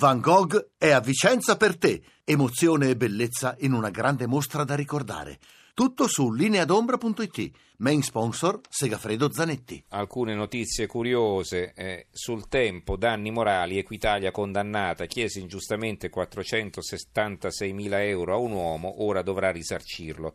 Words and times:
Van 0.00 0.18
Gogh 0.18 0.70
è 0.78 0.92
a 0.92 1.00
Vicenza 1.00 1.58
per 1.58 1.76
te. 1.76 2.00
Emozione 2.24 2.88
e 2.88 2.96
bellezza 2.96 3.54
in 3.58 3.74
una 3.74 3.90
grande 3.90 4.26
mostra 4.26 4.64
da 4.64 4.74
ricordare. 4.74 5.38
Tutto 5.74 6.08
su 6.08 6.32
lineadombra.it. 6.32 7.50
Main 7.76 8.00
sponsor 8.00 8.60
Segafredo 8.66 9.30
Zanetti. 9.30 9.84
Alcune 9.88 10.34
notizie 10.34 10.86
curiose 10.86 11.74
eh, 11.74 12.06
sul 12.12 12.48
tempo, 12.48 12.96
danni 12.96 13.30
morali, 13.30 13.76
Equitalia 13.76 14.30
condannata, 14.30 15.04
chiese 15.04 15.38
ingiustamente 15.38 16.08
476 16.08 17.70
mila 17.74 18.02
euro 18.02 18.32
a 18.32 18.38
un 18.38 18.52
uomo, 18.52 19.04
ora 19.04 19.20
dovrà 19.20 19.50
risarcirlo. 19.50 20.34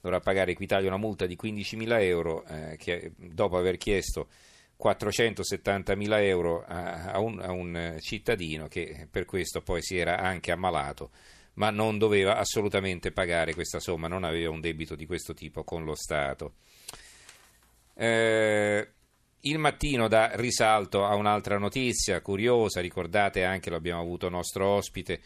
Dovrà 0.00 0.18
pagare 0.18 0.50
Equitalia 0.50 0.88
una 0.88 0.98
multa 0.98 1.26
di 1.26 1.36
15 1.36 1.76
mila 1.76 2.00
euro 2.00 2.44
eh, 2.46 2.76
che, 2.76 3.12
dopo 3.16 3.56
aver 3.56 3.76
chiesto 3.76 4.26
470 4.76 5.94
mila 5.94 6.22
euro 6.22 6.64
a, 6.66 7.18
un, 7.18 7.40
a 7.40 7.50
un 7.50 7.96
cittadino 8.00 8.68
che 8.68 9.08
per 9.10 9.24
questo 9.24 9.62
poi 9.62 9.82
si 9.82 9.96
era 9.96 10.18
anche 10.18 10.52
ammalato 10.52 11.10
ma 11.56 11.70
non 11.70 11.98
doveva 11.98 12.36
assolutamente 12.36 13.12
pagare 13.12 13.54
questa 13.54 13.80
somma, 13.80 14.08
non 14.08 14.24
aveva 14.24 14.50
un 14.50 14.60
debito 14.60 14.94
di 14.94 15.06
questo 15.06 15.34
tipo 15.34 15.64
con 15.64 15.84
lo 15.84 15.94
Stato. 15.94 16.54
Eh, 17.94 18.88
il 19.40 19.58
mattino 19.58 20.08
dà 20.08 20.32
risalto 20.34 21.04
a 21.04 21.14
un'altra 21.14 21.56
notizia 21.56 22.20
curiosa, 22.20 22.80
ricordate 22.80 23.44
anche, 23.44 23.70
lo 23.70 23.76
abbiamo 23.76 24.02
avuto 24.02 24.28
nostro 24.28 24.66
ospite, 24.66 25.20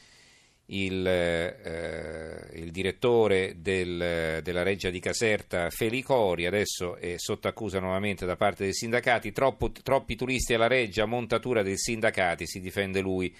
il, 0.72 1.06
eh, 1.06 2.48
il 2.54 2.70
direttore 2.70 3.56
del, 3.58 4.40
della 4.42 4.62
Reggia 4.62 4.90
di 4.90 5.00
Caserta, 5.00 5.70
Felicori, 5.70 6.46
adesso 6.46 6.96
è 6.96 7.14
sotto 7.16 7.48
accusa 7.48 7.80
nuovamente 7.80 8.26
da 8.26 8.36
parte 8.36 8.64
dei 8.64 8.74
sindacati, 8.74 9.32
Troppo, 9.32 9.72
troppi 9.72 10.14
turisti 10.16 10.54
alla 10.54 10.68
Reggia, 10.68 11.06
montatura 11.06 11.62
dei 11.62 11.78
sindacati, 11.78 12.46
si 12.46 12.60
difende 12.60 13.00
lui. 13.00 13.34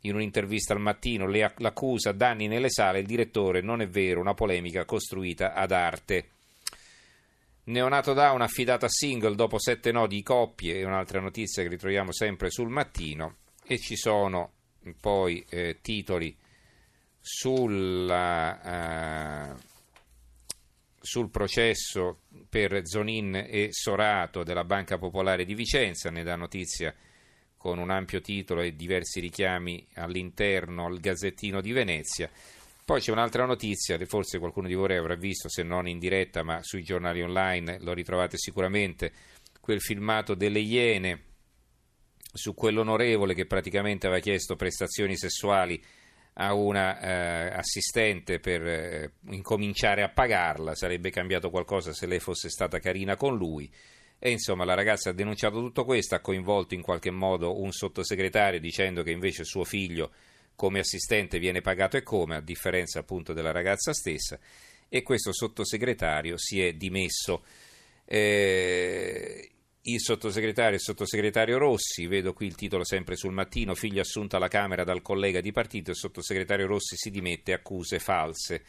In 0.00 0.14
un'intervista 0.14 0.72
al 0.74 0.80
mattino, 0.80 1.26
l'accusa 1.28 2.12
danni 2.12 2.46
nelle 2.46 2.70
sale, 2.70 3.00
il 3.00 3.06
direttore 3.06 3.60
non 3.60 3.80
è 3.80 3.88
vero, 3.88 4.20
una 4.20 4.34
polemica 4.34 4.84
costruita 4.84 5.54
ad 5.54 5.72
arte. 5.72 6.28
Neonato 7.64 8.12
Down 8.12 8.42
affidato 8.42 8.84
a 8.84 8.88
single 8.88 9.34
dopo 9.34 9.58
sette 9.58 9.90
nodi 9.90 10.22
coppie, 10.22 10.80
è 10.80 10.84
un'altra 10.84 11.20
notizia 11.20 11.62
che 11.62 11.68
ritroviamo 11.68 12.12
sempre 12.12 12.50
sul 12.50 12.68
mattino. 12.68 13.38
E 13.66 13.78
ci 13.78 13.96
sono 13.96 14.52
poi 15.00 15.44
eh, 15.48 15.78
titoli 15.80 16.36
sulla, 17.28 18.60
uh, 19.52 19.58
sul 21.00 21.28
processo 21.28 22.20
per 22.48 22.86
Zonin 22.86 23.34
e 23.34 23.70
Sorato 23.72 24.44
della 24.44 24.62
Banca 24.62 24.96
Popolare 24.96 25.44
di 25.44 25.54
Vicenza, 25.54 26.08
ne 26.08 26.22
dà 26.22 26.36
notizia 26.36 26.94
con 27.56 27.78
un 27.78 27.90
ampio 27.90 28.20
titolo 28.20 28.60
e 28.60 28.76
diversi 28.76 29.18
richiami 29.18 29.84
all'interno 29.94 30.86
al 30.86 31.00
Gazzettino 31.00 31.60
di 31.60 31.72
Venezia. 31.72 32.30
Poi 32.84 33.00
c'è 33.00 33.10
un'altra 33.10 33.44
notizia, 33.44 33.98
forse 34.06 34.38
qualcuno 34.38 34.68
di 34.68 34.74
voi 34.74 34.96
avrà 34.96 35.16
visto, 35.16 35.48
se 35.48 35.64
non 35.64 35.88
in 35.88 35.98
diretta, 35.98 36.44
ma 36.44 36.62
sui 36.62 36.84
giornali 36.84 37.22
online 37.22 37.80
lo 37.80 37.92
ritrovate 37.92 38.36
sicuramente, 38.38 39.12
quel 39.58 39.80
filmato 39.80 40.34
delle 40.34 40.60
Iene 40.60 41.24
su 42.32 42.54
quell'onorevole 42.54 43.34
che 43.34 43.46
praticamente 43.46 44.06
aveva 44.06 44.22
chiesto 44.22 44.54
prestazioni 44.54 45.16
sessuali 45.16 45.82
a 46.38 46.52
una 46.52 47.00
eh, 47.00 47.56
assistente 47.56 48.40
per 48.40 48.66
eh, 48.66 49.12
incominciare 49.30 50.02
a 50.02 50.10
pagarla, 50.10 50.74
sarebbe 50.74 51.10
cambiato 51.10 51.48
qualcosa 51.50 51.92
se 51.92 52.06
lei 52.06 52.18
fosse 52.18 52.50
stata 52.50 52.78
carina 52.78 53.16
con 53.16 53.36
lui. 53.36 53.70
E 54.18 54.30
insomma 54.30 54.64
la 54.64 54.74
ragazza 54.74 55.10
ha 55.10 55.14
denunciato 55.14 55.60
tutto 55.60 55.84
questo, 55.84 56.14
ha 56.14 56.20
coinvolto 56.20 56.74
in 56.74 56.82
qualche 56.82 57.10
modo 57.10 57.60
un 57.60 57.72
sottosegretario 57.72 58.60
dicendo 58.60 59.02
che 59.02 59.10
invece 59.10 59.44
suo 59.44 59.64
figlio 59.64 60.10
come 60.54 60.78
assistente 60.78 61.38
viene 61.38 61.60
pagato 61.60 61.96
e 61.96 62.02
come, 62.02 62.36
a 62.36 62.40
differenza 62.40 62.98
appunto 62.98 63.32
della 63.32 63.52
ragazza 63.52 63.92
stessa, 63.92 64.38
e 64.88 65.02
questo 65.02 65.32
sottosegretario 65.32 66.36
si 66.36 66.62
è 66.62 66.72
dimesso. 66.72 67.44
Eh, 68.04 69.50
il 69.88 70.00
sottosegretario, 70.00 70.74
il 70.74 70.80
sottosegretario 70.80 71.58
Rossi, 71.58 72.06
vedo 72.06 72.32
qui 72.32 72.46
il 72.46 72.54
titolo 72.54 72.84
sempre 72.84 73.16
sul 73.16 73.32
mattino, 73.32 73.74
figlio 73.74 74.00
assunto 74.00 74.36
alla 74.36 74.48
Camera 74.48 74.84
dal 74.84 75.02
collega 75.02 75.40
di 75.40 75.52
partito, 75.52 75.90
il 75.90 75.96
sottosegretario 75.96 76.66
Rossi 76.66 76.96
si 76.96 77.10
dimette, 77.10 77.52
accuse 77.52 77.98
false. 77.98 78.64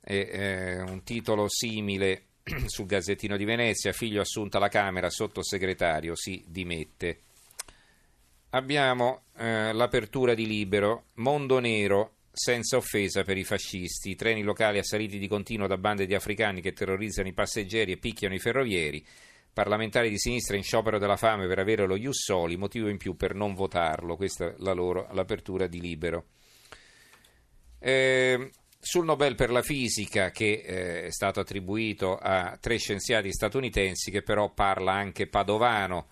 È, 0.00 0.12
eh, 0.12 0.80
un 0.80 1.02
titolo 1.02 1.46
simile 1.48 2.24
sul 2.66 2.86
Gazzettino 2.86 3.36
di 3.36 3.44
Venezia, 3.44 3.92
figlio 3.92 4.20
assunto 4.20 4.58
alla 4.58 4.68
Camera, 4.68 5.08
sottosegretario 5.08 6.14
si 6.14 6.44
dimette. 6.46 7.20
Abbiamo 8.50 9.24
eh, 9.36 9.72
l'apertura 9.72 10.34
di 10.34 10.46
Libero, 10.46 11.06
Mondo 11.14 11.58
Nero, 11.58 12.16
senza 12.32 12.76
offesa 12.76 13.24
per 13.24 13.36
i 13.36 13.44
fascisti, 13.44 14.14
treni 14.14 14.42
locali 14.42 14.78
assaliti 14.78 15.18
di 15.18 15.26
continuo 15.26 15.66
da 15.66 15.76
bande 15.76 16.06
di 16.06 16.14
africani 16.14 16.60
che 16.60 16.72
terrorizzano 16.72 17.28
i 17.28 17.32
passeggeri 17.32 17.92
e 17.92 17.96
picchiano 17.96 18.34
i 18.34 18.38
ferrovieri, 18.38 19.04
parlamentari 19.58 20.08
di 20.08 20.20
sinistra 20.20 20.56
in 20.56 20.62
sciopero 20.62 21.00
della 21.00 21.16
fame 21.16 21.48
per 21.48 21.58
avere 21.58 21.84
lo 21.84 21.96
Ius 21.96 22.22
Soli, 22.22 22.56
motivo 22.56 22.88
in 22.88 22.96
più 22.96 23.16
per 23.16 23.34
non 23.34 23.54
votarlo, 23.54 24.14
questa 24.14 24.46
è 24.46 24.54
la 24.58 24.72
loro, 24.72 25.08
l'apertura 25.10 25.66
di 25.66 25.80
Libero. 25.80 26.26
Eh, 27.80 28.52
sul 28.78 29.04
Nobel 29.04 29.34
per 29.34 29.50
la 29.50 29.62
fisica 29.62 30.30
che 30.30 30.62
eh, 30.64 31.02
è 31.06 31.10
stato 31.10 31.40
attribuito 31.40 32.16
a 32.16 32.56
tre 32.60 32.76
scienziati 32.76 33.32
statunitensi 33.32 34.12
che 34.12 34.22
però 34.22 34.52
parla 34.54 34.92
anche 34.92 35.26
padovano, 35.26 36.06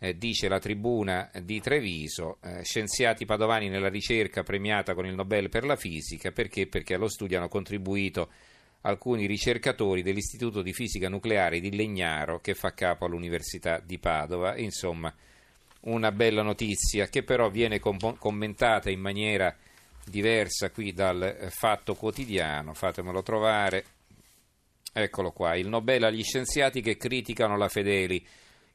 eh, 0.00 0.18
dice 0.18 0.48
la 0.48 0.58
tribuna 0.58 1.30
di 1.40 1.60
Treviso, 1.60 2.38
eh, 2.42 2.64
scienziati 2.64 3.24
padovani 3.24 3.68
nella 3.68 3.88
ricerca 3.88 4.42
premiata 4.42 4.94
con 4.94 5.06
il 5.06 5.14
Nobel 5.14 5.50
per 5.50 5.64
la 5.64 5.76
fisica 5.76 6.32
perché? 6.32 6.66
Perché 6.66 6.94
allo 6.94 7.08
studio 7.08 7.38
hanno 7.38 7.46
contribuito 7.46 8.28
alcuni 8.82 9.26
ricercatori 9.26 10.02
dell'Istituto 10.02 10.62
di 10.62 10.72
Fisica 10.72 11.08
Nucleare 11.08 11.60
di 11.60 11.74
Legnaro 11.74 12.40
che 12.40 12.54
fa 12.54 12.72
capo 12.72 13.04
all'Università 13.04 13.80
di 13.84 13.98
Padova. 13.98 14.56
Insomma, 14.56 15.12
una 15.80 16.12
bella 16.12 16.42
notizia 16.42 17.06
che 17.06 17.22
però 17.22 17.50
viene 17.50 17.78
com- 17.78 18.16
commentata 18.18 18.90
in 18.90 19.00
maniera 19.00 19.54
diversa 20.08 20.70
qui 20.70 20.92
dal 20.92 21.22
eh, 21.22 21.50
Fatto 21.50 21.94
Quotidiano, 21.94 22.74
fatemelo 22.74 23.22
trovare. 23.22 23.84
Eccolo 24.92 25.32
qua, 25.32 25.54
il 25.54 25.68
Nobel 25.68 26.04
agli 26.04 26.22
scienziati 26.22 26.80
che 26.80 26.96
criticano 26.96 27.56
la 27.56 27.68
Fedeli. 27.68 28.24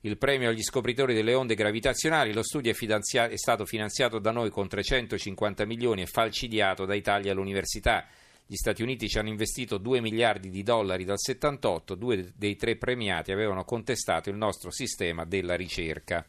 Il 0.02 0.18
premio 0.18 0.50
agli 0.50 0.62
scopritori 0.62 1.14
delle 1.14 1.34
onde 1.34 1.56
gravitazionali, 1.56 2.34
lo 2.34 2.44
studio 2.44 2.72
è, 2.72 2.76
è 2.76 3.38
stato 3.38 3.66
finanziato 3.66 4.20
da 4.20 4.32
noi 4.32 4.50
con 4.50 4.68
350 4.68 5.66
milioni 5.66 6.02
e 6.02 6.08
falcidiato 6.08 6.86
da 6.86 6.94
Italia 6.94 7.32
all'università. 7.32 8.06
Gli 8.46 8.56
Stati 8.56 8.84
Uniti 8.84 9.08
ci 9.08 9.18
hanno 9.18 9.30
investito 9.30 9.78
2 9.78 10.02
miliardi 10.02 10.50
di 10.50 10.64
dollari 10.64 11.06
dal 11.06 11.20
78, 11.20 11.96
due 11.96 12.32
dei 12.36 12.56
tre 12.56 12.76
premiati 12.76 13.32
avevano 13.32 13.64
contestato 13.64 14.30
il 14.30 14.36
nostro 14.36 14.70
sistema 14.70 15.26
della 15.26 15.56
ricerca. 15.56 16.26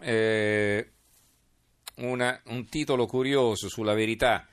Eh, 0.00 0.90
una, 1.96 2.40
un 2.46 2.66
titolo 2.68 3.06
curioso 3.06 3.68
sulla 3.68 3.94
verità, 3.94 4.46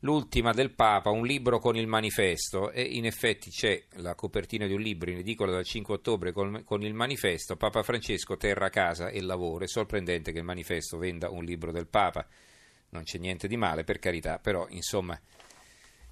l'ultima 0.00 0.52
del 0.52 0.72
Papa, 0.72 1.10
un 1.10 1.26
libro 1.26 1.58
con 1.58 1.76
il 1.76 1.86
manifesto 1.86 2.70
e 2.70 2.82
in 2.82 3.06
effetti 3.06 3.50
c'è 3.50 3.82
la 3.96 4.14
copertina 4.14 4.66
di 4.66 4.74
un 4.74 4.80
libro 4.80 5.10
in 5.10 5.18
edicola 5.18 5.52
dal 5.52 5.64
5 5.64 5.94
ottobre 5.94 6.32
con, 6.32 6.62
con, 6.64 6.82
il 6.82 6.94
manifesto 6.94 7.56
Papa 7.56 7.82
Francesco 7.82 8.36
terra, 8.36 8.68
casa 8.68 9.08
e 9.08 9.20
lavoro. 9.20 9.64
È 9.64 9.68
sorprendente 9.68 10.32
che 10.32 10.38
il 10.38 10.44
manifesto 10.44 10.98
venda 10.98 11.30
un 11.30 11.44
libro 11.44 11.72
del 11.72 11.86
Papa, 11.86 12.26
non 12.92 13.04
c'è 13.04 13.18
niente 13.18 13.48
di 13.48 13.56
male 13.56 13.84
per 13.84 13.98
carità, 13.98 14.38
però 14.38 14.66
insomma 14.68 15.18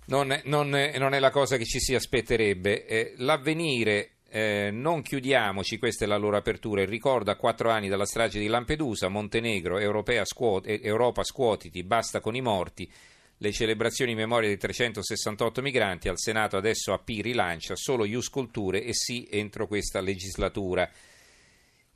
non, 0.07 0.41
non, 0.45 0.69
non 0.69 1.15
è 1.15 1.19
la 1.19 1.31
cosa 1.31 1.57
che 1.57 1.67
ci 1.67 1.79
si 1.79 1.95
aspetterebbe. 1.95 2.87
Eh, 2.87 3.15
l'avvenire 3.19 4.13
eh, 4.31 4.71
non 4.73 5.03
chiudiamoci, 5.03 5.79
questa 5.79 6.05
è 6.05 6.09
la 6.09 6.17
loro 6.17 6.39
apertura. 6.39 6.81
Il 6.81 6.89
ricordo 6.89 7.31
a 7.31 7.37
quattro 7.37 7.71
anni 7.71 7.89
dalla 7.89 8.07
strage 8.07 8.39
di 8.39 8.47
Lampedusa, 8.47 9.09
Montenegro, 9.09 9.79
scuot- 10.25 10.67
eh, 10.67 10.81
Europa 10.83 11.23
scuotiti, 11.23 11.83
basta 11.83 12.21
con 12.21 12.35
i 12.35 12.41
morti. 12.41 12.91
Le 13.43 13.53
celebrazioni 13.53 14.13
in 14.13 14.19
memoria 14.19 14.49
dei 14.49 14.59
368 14.59 15.63
migranti 15.63 16.09
al 16.09 16.19
Senato 16.19 16.57
adesso 16.57 16.93
AP 16.93 17.09
rilancia 17.21 17.75
solo 17.75 18.05
Ius 18.05 18.29
Culture 18.29 18.83
e 18.83 18.95
sì 18.95 19.29
entro 19.31 19.67
questa 19.67 20.01
legislatura. 20.01 20.91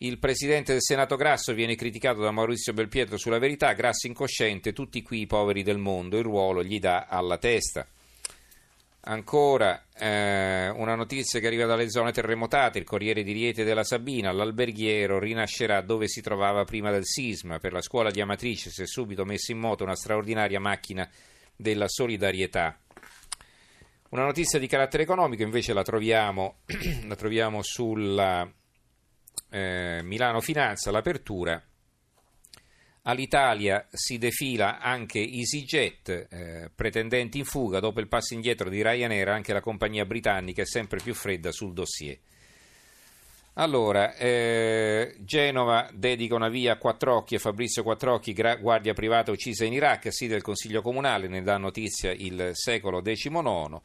Il 0.05 0.19
presidente 0.19 0.73
del 0.73 0.83
Senato 0.83 1.17
Grasso 1.17 1.55
viene 1.55 1.77
criticato 1.77 2.21
da 2.21 2.31
Maurizio 2.31 2.75
Belpietro 2.75 3.17
sulla 3.17 3.39
verità, 3.39 3.73
Grasso 3.73 4.06
incosciente, 4.06 4.75
tutti 4.75 5.01
qui 5.01 5.21
i 5.21 5.27
poveri 5.27 5.62
del 5.62 5.79
mondo, 5.79 6.19
il 6.19 6.25
ruolo 6.25 6.62
gli 6.62 6.79
dà 6.79 7.06
alla 7.09 7.39
testa. 7.39 7.87
Ancora 9.06 9.87
eh, 9.97 10.69
una 10.69 10.95
notizia 10.95 11.41
che 11.41 11.47
arriva 11.47 11.65
dalle 11.65 11.89
zone 11.89 12.12
terremotate, 12.12 12.79
il 12.79 12.85
Corriere 12.85 13.23
di 13.23 13.33
Riete 13.33 13.65
della 13.65 13.83
Sabina, 13.83 14.31
l'alberghiero 14.31 15.19
rinascerà 15.19 15.81
dove 15.81 16.06
si 16.06 16.21
trovava 16.21 16.65
prima 16.65 16.91
del 16.91 17.06
sisma, 17.06 17.59
per 17.59 17.73
la 17.73 17.81
scuola 17.81 18.11
di 18.11 18.21
Amatrice 18.21 18.69
si 18.69 18.83
è 18.83 18.87
subito 18.87 19.25
messa 19.25 19.53
in 19.53 19.59
moto 19.59 19.85
una 19.85 19.97
straordinaria 19.97 20.61
macchina 20.61 21.09
della 21.56 21.89
solidarietà. 21.89 22.79
Una 24.11 24.25
notizia 24.25 24.59
di 24.59 24.67
carattere 24.67 25.05
economico 25.05 25.43
invece 25.43 25.73
la 25.73 25.83
troviamo, 25.83 26.56
la 27.09 27.17
troviamo 27.17 27.62
sulla 27.62 28.47
eh, 29.50 30.00
Milano 30.02 30.40
Finanza, 30.40 30.90
l'apertura, 30.90 31.62
All'Italia 33.06 33.86
si 33.90 34.16
defila 34.16 34.81
anche 34.81 35.19
EasyJet, 35.19 36.26
eh, 36.31 36.70
pretendenti 36.75 37.36
in 37.36 37.44
fuga 37.44 37.78
dopo 37.78 38.00
il 38.00 38.08
passo 38.08 38.32
indietro 38.32 38.70
di 38.70 38.82
Ryanair, 38.82 39.28
anche 39.28 39.52
la 39.52 39.60
compagnia 39.60 40.06
britannica 40.06 40.62
è 40.62 40.66
sempre 40.66 41.00
più 41.02 41.12
fredda 41.12 41.52
sul 41.52 41.75
dossier. 41.75 42.19
Allora, 43.56 44.16
eh, 44.16 45.16
Genova 45.19 45.90
dedica 45.92 46.34
una 46.34 46.48
via 46.48 46.72
a 46.72 46.78
Quattrocchi 46.78 47.34
e 47.34 47.38
Fabrizio 47.38 47.82
Quattrocchi, 47.82 48.32
gra- 48.32 48.56
guardia 48.56 48.94
privata 48.94 49.31
uccisa 49.31 49.66
in 49.66 49.75
Iraq, 49.75 50.10
sì 50.10 50.26
del 50.26 50.40
Consiglio 50.40 50.81
Comunale, 50.81 51.28
ne 51.28 51.42
dà 51.42 51.58
notizia 51.58 52.10
il 52.10 52.52
secolo 52.54 53.02
XIX. 53.02 53.81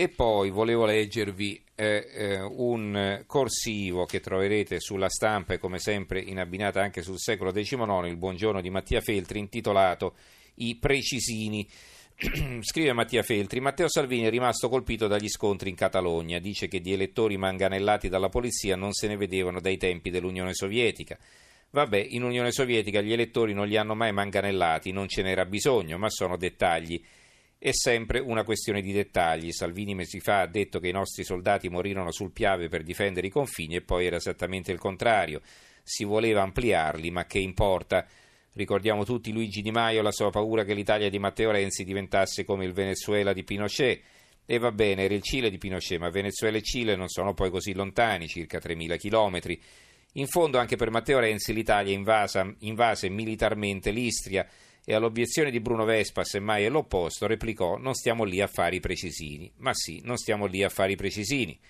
E 0.00 0.08
poi 0.08 0.50
volevo 0.50 0.84
leggervi 0.84 1.60
eh, 1.74 2.06
eh, 2.14 2.40
un 2.40 3.24
corsivo 3.26 4.04
che 4.04 4.20
troverete 4.20 4.78
sulla 4.78 5.08
stampa 5.08 5.54
e 5.54 5.58
come 5.58 5.80
sempre 5.80 6.20
in 6.20 6.38
abbinata 6.38 6.80
anche 6.80 7.02
sul 7.02 7.18
secolo 7.18 7.50
XIX, 7.50 8.06
il 8.06 8.16
buongiorno 8.16 8.60
di 8.60 8.70
Mattia 8.70 9.00
Feltri, 9.00 9.40
intitolato 9.40 10.14
I 10.58 10.76
precisini. 10.76 11.68
Scrive 12.62 12.92
Mattia 12.92 13.24
Feltri, 13.24 13.58
Matteo 13.58 13.88
Salvini 13.88 14.26
è 14.26 14.30
rimasto 14.30 14.68
colpito 14.68 15.08
dagli 15.08 15.28
scontri 15.28 15.68
in 15.68 15.74
Catalogna, 15.74 16.38
dice 16.38 16.68
che 16.68 16.80
di 16.80 16.92
elettori 16.92 17.36
manganellati 17.36 18.08
dalla 18.08 18.28
polizia 18.28 18.76
non 18.76 18.92
se 18.92 19.08
ne 19.08 19.16
vedevano 19.16 19.60
dai 19.60 19.78
tempi 19.78 20.10
dell'Unione 20.10 20.54
Sovietica. 20.54 21.18
Vabbè, 21.70 22.06
in 22.10 22.22
Unione 22.22 22.52
Sovietica 22.52 23.00
gli 23.00 23.12
elettori 23.12 23.52
non 23.52 23.66
li 23.66 23.76
hanno 23.76 23.96
mai 23.96 24.12
manganellati, 24.12 24.92
non 24.92 25.08
ce 25.08 25.22
n'era 25.22 25.44
bisogno, 25.44 25.98
ma 25.98 26.08
sono 26.08 26.36
dettagli 26.36 27.02
è 27.58 27.72
sempre 27.72 28.20
una 28.20 28.44
questione 28.44 28.80
di 28.80 28.92
dettagli. 28.92 29.50
Salvini 29.50 29.94
mesi 29.94 30.20
fa 30.20 30.42
ha 30.42 30.46
detto 30.46 30.78
che 30.78 30.88
i 30.88 30.92
nostri 30.92 31.24
soldati 31.24 31.68
morirono 31.68 32.12
sul 32.12 32.30
Piave 32.30 32.68
per 32.68 32.84
difendere 32.84 33.26
i 33.26 33.30
confini 33.30 33.74
e 33.74 33.82
poi 33.82 34.06
era 34.06 34.16
esattamente 34.16 34.70
il 34.70 34.78
contrario. 34.78 35.40
Si 35.82 36.04
voleva 36.04 36.42
ampliarli, 36.42 37.10
ma 37.10 37.26
che 37.26 37.40
importa? 37.40 38.06
Ricordiamo 38.52 39.04
tutti 39.04 39.32
Luigi 39.32 39.60
Di 39.60 39.72
Maio, 39.72 40.02
la 40.02 40.12
sua 40.12 40.30
paura 40.30 40.64
che 40.64 40.74
l'Italia 40.74 41.10
di 41.10 41.18
Matteo 41.18 41.50
Renzi 41.50 41.82
diventasse 41.82 42.44
come 42.44 42.64
il 42.64 42.72
Venezuela 42.72 43.32
di 43.32 43.42
Pinochet. 43.42 44.02
E 44.46 44.58
va 44.58 44.70
bene, 44.70 45.04
era 45.04 45.14
il 45.14 45.22
Cile 45.22 45.50
di 45.50 45.58
Pinochet, 45.58 45.98
ma 45.98 46.10
Venezuela 46.10 46.56
e 46.56 46.62
Cile 46.62 46.96
non 46.96 47.08
sono 47.08 47.34
poi 47.34 47.50
così 47.50 47.74
lontani, 47.74 48.28
circa 48.28 48.58
3.000 48.58 48.96
chilometri. 48.96 49.60
In 50.12 50.26
fondo 50.26 50.58
anche 50.58 50.76
per 50.76 50.90
Matteo 50.90 51.18
Renzi 51.18 51.52
l'Italia 51.52 51.92
invasa, 51.92 52.50
invase 52.60 53.08
militarmente 53.10 53.90
l'Istria 53.90 54.48
e 54.90 54.94
all'obiezione 54.94 55.50
di 55.50 55.60
Bruno 55.60 55.84
Vespa, 55.84 56.24
semmai 56.24 56.64
è 56.64 56.70
l'opposto, 56.70 57.26
replicò 57.26 57.76
non 57.76 57.92
stiamo 57.92 58.24
lì 58.24 58.40
a 58.40 58.46
fare 58.46 58.76
i 58.76 58.80
precisini. 58.80 59.52
Ma 59.56 59.74
sì, 59.74 60.00
non 60.02 60.16
stiamo 60.16 60.46
lì 60.46 60.64
a 60.64 60.70
fare 60.70 60.92
i 60.92 60.96
precisini. 60.96 61.60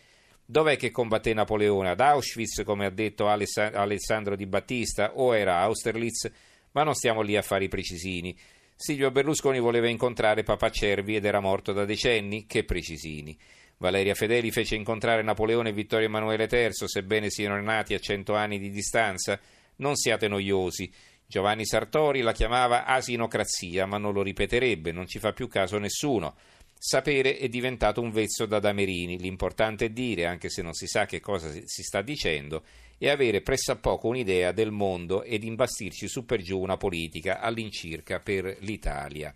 Dov'è 0.46 0.76
che 0.76 0.92
combatté 0.92 1.34
Napoleone? 1.34 1.90
Ad 1.90 1.98
Auschwitz, 1.98 2.62
come 2.64 2.86
ha 2.86 2.90
detto 2.90 3.26
Alessandro 3.26 4.36
Di 4.36 4.46
Battista, 4.46 5.16
o 5.16 5.34
era 5.34 5.58
Austerlitz? 5.62 6.30
Ma 6.70 6.84
non 6.84 6.94
stiamo 6.94 7.22
lì 7.22 7.36
a 7.36 7.42
fare 7.42 7.64
i 7.64 7.68
precisini. 7.68 8.38
Silvio 8.76 9.10
Berlusconi 9.10 9.58
voleva 9.58 9.88
incontrare 9.88 10.44
Papa 10.44 10.70
Cervi 10.70 11.16
ed 11.16 11.24
era 11.24 11.40
morto 11.40 11.72
da 11.72 11.84
decenni? 11.84 12.46
Che 12.46 12.62
precisini. 12.62 13.36
Valeria 13.78 14.14
Fedeli 14.14 14.52
fece 14.52 14.76
incontrare 14.76 15.22
Napoleone 15.22 15.70
e 15.70 15.72
Vittorio 15.72 16.06
Emanuele 16.06 16.46
III, 16.48 16.70
sebbene 16.86 17.30
siano 17.30 17.60
nati 17.60 17.94
a 17.94 17.98
cento 17.98 18.36
anni 18.36 18.60
di 18.60 18.70
distanza? 18.70 19.40
Non 19.78 19.96
siate 19.96 20.28
noiosi. 20.28 20.88
Giovanni 21.30 21.66
Sartori 21.66 22.22
la 22.22 22.32
chiamava 22.32 22.86
asinocrazia, 22.86 23.84
ma 23.84 23.98
non 23.98 24.14
lo 24.14 24.22
ripeterebbe, 24.22 24.92
non 24.92 25.06
ci 25.06 25.18
fa 25.18 25.34
più 25.34 25.46
caso 25.46 25.76
nessuno. 25.76 26.34
Sapere 26.72 27.36
è 27.36 27.50
diventato 27.50 28.00
un 28.00 28.10
vezzo 28.10 28.46
da 28.46 28.58
Damerini, 28.60 29.18
l'importante 29.18 29.84
è 29.84 29.90
dire, 29.90 30.24
anche 30.24 30.48
se 30.48 30.62
non 30.62 30.72
si 30.72 30.86
sa 30.86 31.04
che 31.04 31.20
cosa 31.20 31.50
si 31.50 31.82
sta 31.82 32.00
dicendo, 32.00 32.64
e 32.96 33.10
avere 33.10 33.42
pressappoco 33.42 34.08
un'idea 34.08 34.52
del 34.52 34.70
mondo 34.70 35.22
ed 35.22 35.44
imbastirci 35.44 36.08
su 36.08 36.24
per 36.24 36.40
giù 36.40 36.60
una 36.60 36.78
politica 36.78 37.40
all'incirca 37.40 38.20
per 38.20 38.56
l'Italia. 38.60 39.34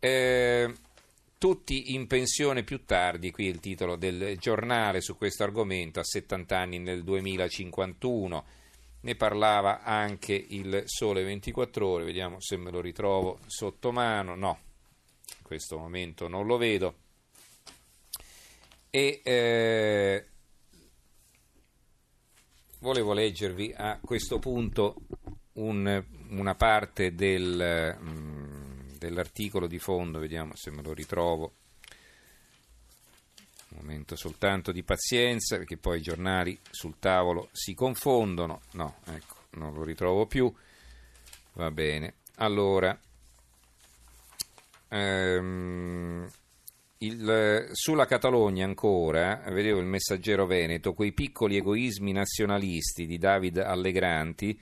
Eh, 0.00 0.74
tutti 1.38 1.94
in 1.94 2.08
pensione 2.08 2.64
più 2.64 2.84
tardi, 2.84 3.30
qui 3.30 3.46
è 3.46 3.50
il 3.50 3.60
titolo 3.60 3.94
del 3.94 4.36
giornale 4.36 5.00
su 5.00 5.16
questo 5.16 5.44
argomento, 5.44 6.00
a 6.00 6.04
70 6.04 6.58
anni 6.58 6.80
nel 6.80 7.04
2051 7.04 8.66
ne 9.08 9.14
parlava 9.14 9.82
anche 9.82 10.34
il 10.34 10.82
Sole 10.84 11.24
24 11.24 11.88
Ore, 11.88 12.04
vediamo 12.04 12.40
se 12.40 12.58
me 12.58 12.70
lo 12.70 12.82
ritrovo 12.82 13.38
sotto 13.46 13.90
mano, 13.90 14.34
no, 14.34 14.58
in 15.38 15.42
questo 15.42 15.78
momento 15.78 16.28
non 16.28 16.46
lo 16.46 16.58
vedo. 16.58 16.94
E 18.90 19.20
eh, 19.24 20.26
volevo 22.80 23.14
leggervi 23.14 23.72
a 23.74 23.98
questo 23.98 24.38
punto 24.38 24.96
un, 25.52 26.04
una 26.28 26.54
parte 26.54 27.14
del, 27.14 27.96
mm, 27.98 28.96
dell'articolo 28.98 29.66
di 29.66 29.78
fondo, 29.78 30.18
vediamo 30.18 30.54
se 30.54 30.70
me 30.70 30.82
lo 30.82 30.92
ritrovo 30.92 31.54
momento 33.76 34.16
soltanto 34.16 34.72
di 34.72 34.82
pazienza 34.82 35.56
perché 35.56 35.76
poi 35.76 35.98
i 35.98 36.02
giornali 36.02 36.58
sul 36.70 36.98
tavolo 36.98 37.48
si 37.52 37.74
confondono. 37.74 38.60
No, 38.72 38.96
ecco, 39.06 39.36
non 39.50 39.74
lo 39.74 39.84
ritrovo 39.84 40.26
più. 40.26 40.52
Va 41.54 41.70
bene. 41.70 42.14
Allora, 42.36 42.98
ehm, 44.88 46.28
il, 46.98 47.68
sulla 47.72 48.06
Catalogna 48.06 48.64
ancora, 48.64 49.42
vedevo 49.48 49.80
il 49.80 49.86
messaggero 49.86 50.46
Veneto, 50.46 50.94
quei 50.94 51.12
piccoli 51.12 51.56
egoismi 51.56 52.12
nazionalisti 52.12 53.06
di 53.06 53.18
David 53.18 53.58
Allegranti 53.58 54.60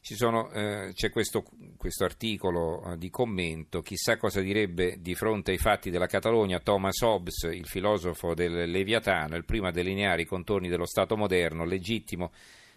sono, 0.00 0.50
eh, 0.50 0.92
c'è 0.94 1.10
questo, 1.10 1.44
questo 1.76 2.04
articolo 2.04 2.92
eh, 2.92 2.96
di 2.96 3.10
commento, 3.10 3.82
chissà 3.82 4.16
cosa 4.16 4.40
direbbe 4.40 4.96
di 5.00 5.14
fronte 5.14 5.50
ai 5.50 5.58
fatti 5.58 5.90
della 5.90 6.06
Catalogna 6.06 6.58
Thomas 6.58 7.00
Hobbes, 7.02 7.42
il 7.52 7.66
filosofo 7.66 8.34
del 8.34 8.70
Leviatano, 8.70 9.36
il 9.36 9.44
primo 9.44 9.68
a 9.68 9.70
delineare 9.72 10.22
i 10.22 10.26
contorni 10.26 10.68
dello 10.68 10.86
Stato 10.86 11.16
moderno, 11.16 11.64
legittimo 11.64 12.32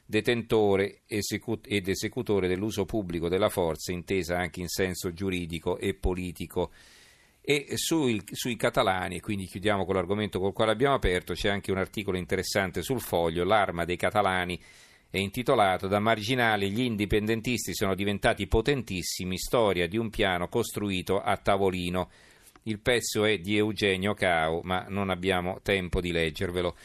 detentore 0.06 1.04
ed 1.08 1.88
esecutore 1.88 2.48
dell'uso 2.48 2.86
pubblico 2.86 3.30
della 3.30 3.50
forza, 3.50 3.94
intesa 3.94 4.38
anche 4.38 4.60
in 4.60 4.68
senso 4.68 5.14
giuridico 5.14 5.78
e 5.78 5.94
politico. 5.94 6.72
E 7.46 7.76
sui, 7.76 8.22
sui 8.32 8.56
catalani, 8.56 9.18
e 9.18 9.20
quindi 9.20 9.46
chiudiamo 9.46 9.84
con 9.86 9.96
l'argomento 9.96 10.40
col 10.40 10.54
quale 10.54 10.72
abbiamo 10.72 10.96
aperto, 10.96 11.34
c'è 11.34 11.50
anche 11.50 11.72
un 11.72 11.78
articolo 11.78 12.18
interessante 12.18 12.82
sul 12.82 13.02
foglio, 13.02 13.44
l'arma 13.44 13.84
dei 13.84 13.98
catalani 13.98 14.58
è 15.14 15.20
intitolato 15.20 15.88
Da 15.88 16.00
marginali 16.00 16.72
gli 16.72 16.82
indipendentisti 16.82 17.76
sono 17.76 17.94
diventati 17.94 18.48
potentissimi, 18.48 19.38
storia 19.38 19.88
di 19.88 19.96
un 19.96 20.10
piano 20.10 20.48
costruito 20.48 21.22
a 21.22 21.38
tavolino. 21.38 22.10
Il 22.64 22.80
pezzo 22.80 23.24
è 23.24 23.38
di 23.38 23.56
Eugenio 23.56 24.16
Cao, 24.16 24.62
ma 24.64 24.88
non 24.90 25.12
abbiamo 25.12 25.60
tempo 25.62 26.02
di 26.02 26.12
leggervelo. 26.12 26.76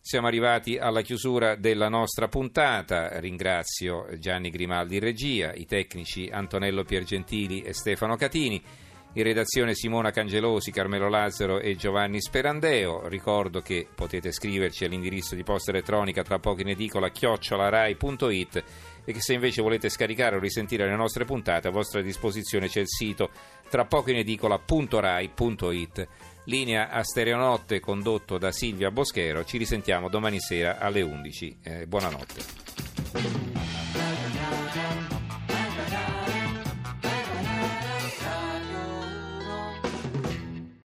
Siamo 0.00 0.26
arrivati 0.26 0.78
alla 0.78 1.02
chiusura 1.02 1.56
della 1.56 1.90
nostra 1.90 2.26
puntata. 2.26 3.20
Ringrazio 3.20 4.06
Gianni 4.18 4.48
Grimaldi 4.48 4.94
in 4.94 5.02
regia, 5.02 5.52
i 5.52 5.66
tecnici 5.66 6.30
Antonello 6.32 6.84
Piergentili 6.84 7.60
e 7.60 7.74
Stefano 7.74 8.16
Catini. 8.16 8.62
In 9.16 9.22
redazione 9.22 9.76
Simona 9.76 10.10
Cangelosi, 10.10 10.72
Carmelo 10.72 11.08
Lazzaro 11.08 11.60
e 11.60 11.76
Giovanni 11.76 12.20
Sperandeo. 12.20 13.06
Ricordo 13.06 13.60
che 13.60 13.86
potete 13.94 14.32
scriverci 14.32 14.84
all'indirizzo 14.84 15.36
di 15.36 15.44
posta 15.44 15.70
elettronica 15.70 16.24
tra 16.24 16.40
poco 16.40 16.62
in 16.62 16.70
edicola 16.70 17.10
chiocciolarai.it 17.10 18.64
e 19.04 19.12
che 19.12 19.20
se 19.20 19.34
invece 19.34 19.62
volete 19.62 19.88
scaricare 19.88 20.34
o 20.34 20.40
risentire 20.40 20.88
le 20.88 20.96
nostre 20.96 21.24
puntate 21.24 21.68
a 21.68 21.70
vostra 21.70 22.02
disposizione 22.02 22.66
c'è 22.66 22.80
il 22.80 22.88
sito 22.88 23.30
tra 23.68 23.84
poco 23.84 24.10
in 24.10 24.16
edicola.rai.it. 24.16 26.08
Linea 26.46 26.90
a 26.90 27.04
Stereonotte 27.04 27.78
condotto 27.78 28.36
da 28.36 28.50
Silvia 28.50 28.90
Boschero. 28.90 29.44
Ci 29.44 29.58
risentiamo 29.58 30.08
domani 30.08 30.40
sera 30.40 30.78
alle 30.80 31.02
11. 31.02 31.58
Eh, 31.62 31.86
buonanotte. 31.86 33.53